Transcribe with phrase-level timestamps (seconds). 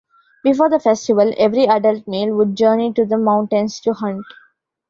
[0.43, 4.25] Before the festival, every adult male would journey to the mountains to hunt.